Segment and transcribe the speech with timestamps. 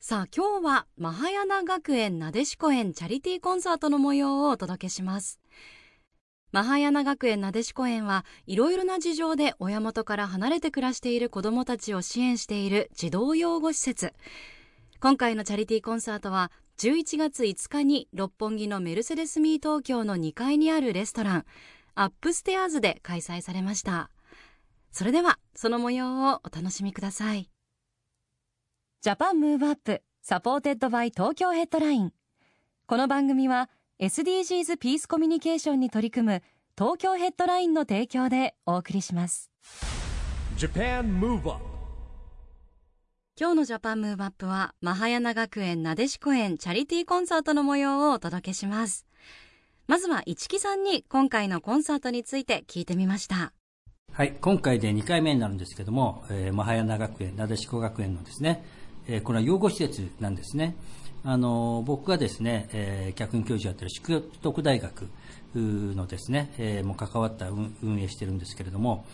[0.00, 5.40] さあ今日はマハヤナ学園なでしこ園チャリティーコンサートの模様をお届けします。
[6.52, 14.14] マハヤナ学園なでしこ園はいろいろな事情で親元から離れて暮らしている子どもたちを支援している児童養護施設。
[15.00, 21.44] 今回のチャリティーコンサートは11月5日に六本木のメルセデスミー東京の2階にあるレストラン
[21.96, 24.10] アップステアーズで開催されました
[24.92, 27.50] それではその模様をお楽しみください
[29.00, 32.12] JAPAN MOVE UP SUPPORTED BY TOKYO HEADLINE
[32.88, 36.42] この番組は SDGs ピースコミュニケーションに取り組む
[36.76, 39.52] 東京ヘッドラインの提供でお送りします。
[40.56, 41.60] JAPAN MOVE UP
[43.38, 49.06] 今日の JAPAN MOVE UP はマハヤナ学園なでしこ園チャリティーコンサートの模様をお届けします。
[49.86, 53.52] まずは一木さんに今回のコンサートについて聞いてみました。
[54.12, 58.64] はい、今回で2回目になるんですけども、えー、マハヤナ学園、なでしこ学園のですね、
[59.08, 60.76] えこれは養護施設なんですね。
[61.24, 65.08] あの僕がですね、え客員教授やってる淑徳大学
[65.54, 69.04] のですね、えもう関わった運営してるんですけれども、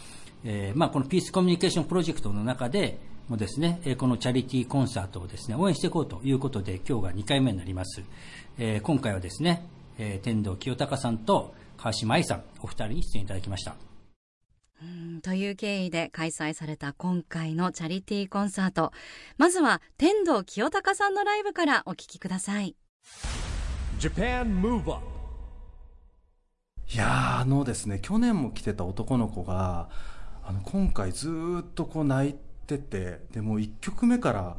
[0.44, 8.02] えまあ、このピースコミュニケーションプロジェクトの中でもですね、このチャリティーコンサートをですね、応援していこうということで、今日が2回目になります。
[8.58, 9.66] え今回はですね、
[9.98, 13.93] え天童清隆さんと川島愛さん、お二人に出演いただきました。
[14.82, 14.84] う
[15.16, 18.92] んという経緯で開催された今回のチャリティーコンサート。
[19.38, 22.76] まずは天童清隆さんのライブからお聞きください。
[23.98, 25.14] JAPAN MOVE UP
[26.92, 29.88] いやーあのですね去年も来てた男の子が
[30.42, 32.34] あの今回ずーっとこう泣い
[32.66, 34.56] ててでもう1曲目から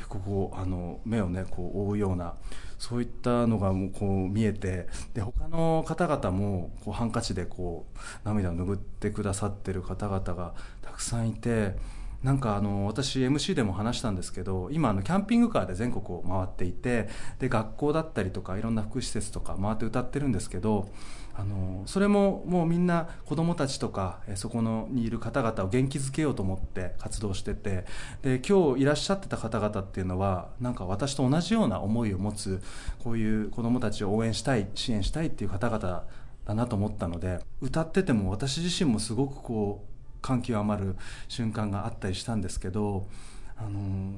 [0.00, 2.34] 結構こあの目をねこう覆うような
[2.78, 11.74] そういったのがもうこう見えてで他の方々もこうハンカチでこう涙を拭ってくださってる方々がたくさんいて
[12.22, 17.08] なんかあの私 MC でも話したんですけど今あのキャンピングカーで全国を回っていて
[17.38, 20.90] で学校だったりとかいろんな福祉施設とか回って歌ってるんですけど
[21.34, 27.86] あのそれももうみんな子どもたちとかそこのにいる方々を元気づけようと思って活動してて
[28.20, 32.60] で今日いらっしゃってた方々っていうのはなんか私と同じような思いを持つ
[33.02, 36.04] こういう子どもたちを応援したい支援したいっていう方々
[36.44, 39.89] だなと思ったので歌ってても私自身もすごくこう
[40.20, 40.96] 感極まる
[41.28, 43.08] 瞬間があったりしたんですけど
[43.56, 44.14] あの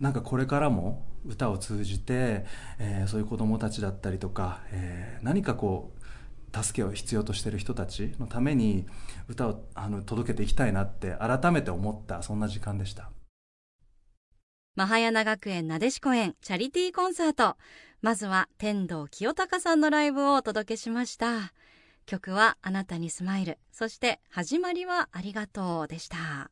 [0.00, 2.44] なんかこれからも歌を通じて、
[2.78, 6.06] えーそういう子どもたちだったりとか、えー何かこう
[6.56, 8.86] 助けを必要としている人たちのために
[9.28, 13.10] 歌をあの届けていきたいなって改めて思ったそんな時間でした。
[14.76, 17.56] マハヤナ学園なでしこ園チャリティーコンサート
[18.02, 21.54] まずは天童清隆さんのライブをお届けしました
[22.06, 23.58] 曲はあなたにスマイル。
[23.70, 26.50] そして始まりはありがとうでした。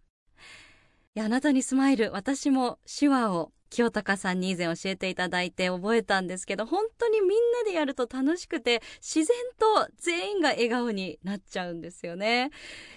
[1.14, 2.10] いやあなたにスマイル。
[2.12, 7.34] 私も手話を清隆さんに以前教えていただいて覚えたんですけど本当にみんな
[7.64, 12.50] でやると楽しくて自然と全員が笑顔になっちゃうんですよね。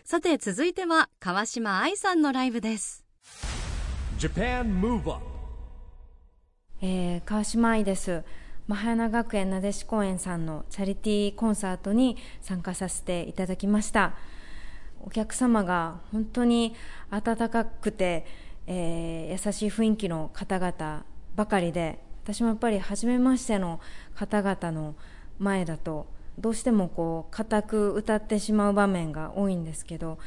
[0.04, 3.06] さて続いては川島愛さんのライブです。
[4.20, 5.20] JAPAN MOVE UP
[6.82, 8.24] えー川島愛です
[8.68, 14.14] マハヤナ学園なでしこ園さんのチャリティーコンサートに参加させていただきました。
[15.00, 16.76] お客様が本当に
[17.10, 18.26] 温かくて、
[18.66, 21.06] えー優しい雰囲気の方々
[21.38, 23.80] ばかりで私もやっぱり初めましての
[24.16, 24.96] 方々の
[25.40, 26.08] 前だと
[26.38, 30.18] どうしてもこう固く歌ってしまう場面が多いんですけど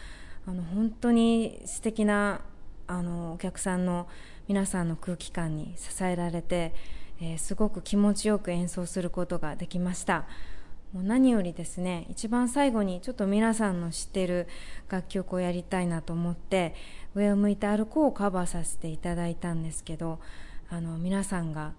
[0.47, 2.41] あの本当に素敵な
[2.87, 4.09] あのお客さんの
[4.49, 6.75] 皆さんの空気感に支えられて、
[7.21, 10.27] えーすごく気持ちよく演奏することができました。
[10.93, 14.49] もう何よりですね一番最後にちょっと皆さんの知ってる
[14.89, 16.75] 楽曲をやりたいなと思って
[17.15, 20.19] 「上を向いて歩こう」をカバーさせていただいたんですけど
[20.69, 21.75] あの皆さんが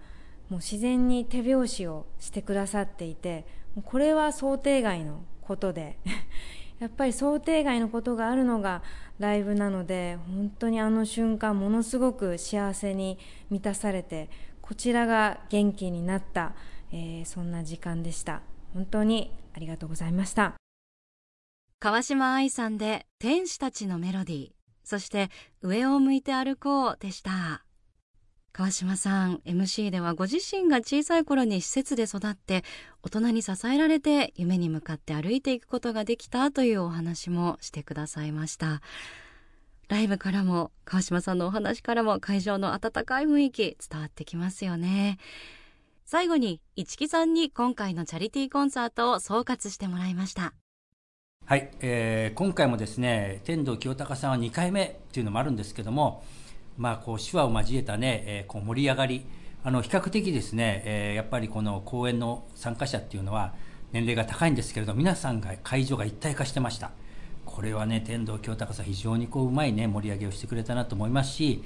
[0.49, 3.45] もう自然に手拍子をしてくださっていて
[3.83, 5.97] これは想定外のことで
[6.79, 8.81] やっぱり想定外のことがあるのが
[9.19, 13.17] ライブなので本当にあの瞬間ものすごく幸せに
[13.49, 14.29] 満たされて
[14.71, 16.53] こちらが元気になった、
[16.93, 18.41] えーそんな時間でした。
[18.73, 20.53] 本当にありがとうございました。
[21.81, 24.51] 川島愛さんで天使たちのメロディー。
[24.85, 25.29] そして
[25.61, 27.65] 上を向いて歩こうでした。
[28.53, 32.63] 川島さん MC ではご自身が小さい頃に施設で育って
[33.03, 38.81] 大人に支えられて夢に向かって歩いていくことができたというお話もしてくださいました。
[39.91, 45.17] ライブからも川島さんのお話からも会場の温かい雰囲気伝わってきますよね。
[46.05, 50.53] 最後に市木さんに今回のチャリティーコンサートを総括してもらいました。
[51.45, 56.23] はい、えー、今回もですね天童清隆さんは2回目っていうのもあるんですけども
[56.77, 59.25] まあ、こう手話を交えたね、えー、こう盛り上がり
[59.63, 63.53] あの比較的ですね、えー、やっぱりこの公演の参加者っていうのは
[63.91, 66.91] 年齢が高いんですけれど皆さんが会場が一体化してました。
[67.45, 71.63] これはね天童京高さん非常にこううまいね盛り上げをしてくれたなと思いますし、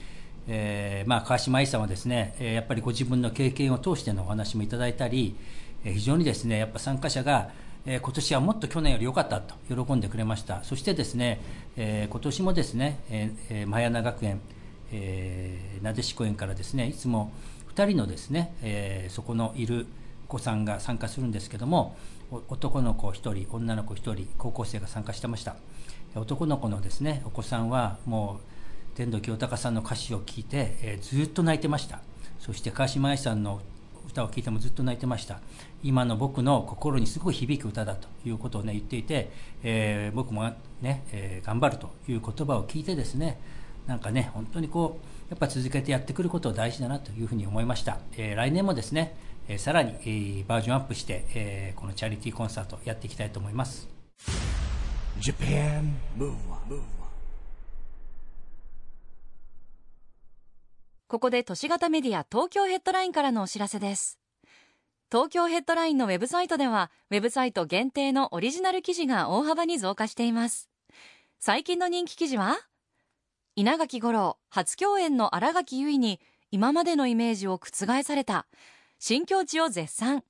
[0.47, 5.35] えー、まあ、川島愛さんはですね、えやっぱりご自分の経験を通してのお話もいただいたり、
[5.83, 7.49] え非常にですねやっぱ参加者が
[7.85, 10.63] え今年はもっと去年より良かったと喜んでくれました。
[10.63, 11.39] そしてですね、
[11.75, 14.41] え今年もですね、えー、マヤナ学園
[14.91, 17.31] えー、なでしこ園からですねいつも
[17.75, 19.87] 2人のですね、えー、そこのいる
[20.35, 21.95] 子さんが参加するんですけども
[22.49, 25.55] 男の子1人女の子1人高校生が参加してました。
[26.15, 28.39] 男の子のですねお子さんはも
[28.93, 31.99] う天童清隆さんの歌詞を聴いて、えー、ずっと泣いてました。
[32.39, 33.61] そして川島愛さんの
[34.07, 35.39] 歌を聴いてもずっと泣いてました。
[35.83, 39.29] 今の僕の心にすごい響く歌だということをね言っていて、
[39.63, 40.43] えー、僕も
[40.81, 43.39] ね、えー、頑張るという言葉を聞いてですね
[43.87, 47.99] なんかね、本当にこう、やっぱ続けてやってくること大事だなというふうに思いました。
[48.17, 49.15] えー、来年もですね、
[49.47, 53.87] えー、さらに、えー、バージョンアップして、えー、このチャリティーコンサートやっていきたいと思います。
[61.07, 64.19] ここで都市型メディア東京ヘッドラインからのお知らせです。
[65.11, 70.69] 東京ヘッドラインのウェブサイトでは、ウェブサイト限定のオリジナル記事が大幅に増加しています。
[71.39, 72.57] 最近の人気記事は
[73.55, 76.19] 稲垣吾郎初共演の新垣結衣に
[76.49, 78.47] 今までのイメージを覆された
[78.99, 80.23] 新境地を絶賛。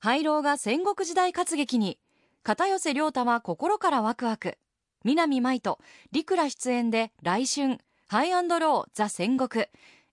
[0.00, 1.98] 廃炉が戦国時代活劇に
[2.42, 4.58] 片寄涼太は心からワクワク。
[5.04, 5.78] 南舞と
[6.12, 9.66] 陸倉出演で来春ハイアンドローザ戦国。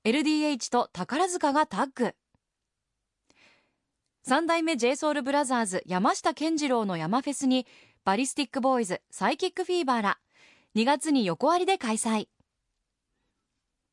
[0.04, 2.16] LDH と宝塚がタッグ。
[4.24, 7.68] 三代目 JSOULBROTHERS 山下健二郎の山フェスに
[8.06, 10.20] バリスティックボーイズサイキックフィーバーら
[10.76, 12.28] 2月に横割りで開催。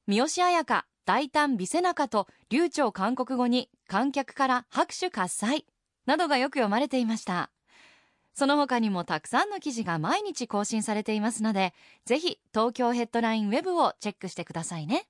[0.06, 5.64] 三好彩香大胆美背中と流暢韓国語に観客から拍手喝采。
[6.05, 7.50] などがよく読まれていました。
[8.34, 11.72] その他にもたくさんの記事が毎日更新されていますので
[12.05, 15.08] ぜひ東京ヘッドラインウェブをチェックしてくださいね。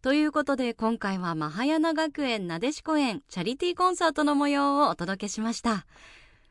[0.00, 5.84] ということで今回はマハヤナ学園なでしこ園チャリティーコンサートの模様をお届けしました。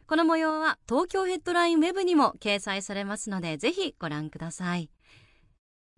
[0.05, 4.89] この模様は東京ヘッドラインウェブにも掲載されますのでぜひご覧ください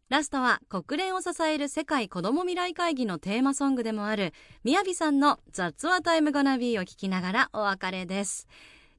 [0.10, 8.48] ラストは国連を支える世界子ども未来会議のテーマソングでもあるみやびさんの「ザ・ツアータイム・ゴナビー」を聞きながらお別れです。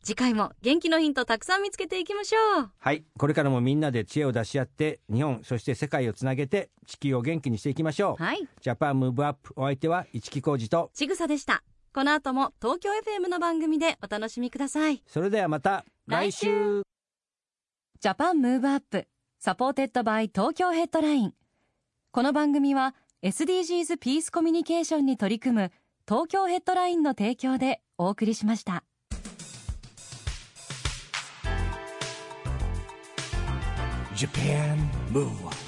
[0.02, 2.70] 次回も元気のヒントたくさん見つけていきましょう。
[2.78, 8.22] はいこれからもみんなで知恵を出し合って日本そして世界をつなげて地球を元気にしていきましょう。
[8.22, 8.48] はい。
[8.60, 11.62] ジャパンムーブアップお相手は市木浩二とちぐさでした。
[11.94, 15.04] この後も東京 FM の番組でお楽しみください。
[15.06, 16.82] それではまた来週。
[18.00, 19.06] JAPAN MOVE UP
[19.38, 21.34] SUPPORTED BY TOKYO HEADLINE
[22.10, 25.72] この番組は SDGs ピースコミュニケーションに取り組む
[26.08, 28.82] 東京ヘッドラインの提供でお送りしました。
[34.14, 34.78] Japan
[35.12, 35.65] Move Up